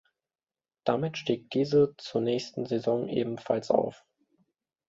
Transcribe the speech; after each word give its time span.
Damit 0.83 1.19
stieg 1.19 1.51
diese 1.51 1.93
zur 1.97 2.21
nächsten 2.21 2.65
Saison 2.65 3.07
ebenfalls 3.07 3.69
auf. 3.69 4.03